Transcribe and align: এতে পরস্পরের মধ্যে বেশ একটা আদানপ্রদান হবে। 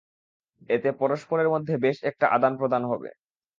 এতে 0.69 0.89
পরস্পরের 1.01 1.47
মধ্যে 1.53 1.73
বেশ 1.83 1.97
একটা 2.03 2.25
আদানপ্রদান 2.35 2.83
হবে। 2.91 3.09